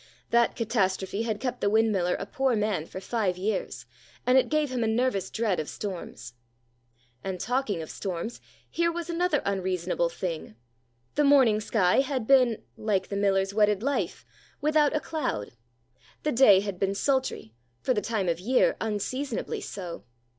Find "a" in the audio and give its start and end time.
2.17-2.25, 4.83-4.87, 14.95-14.99